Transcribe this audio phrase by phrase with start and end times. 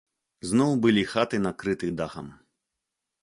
[0.51, 2.31] Зноў былі хаты накрыты дахам.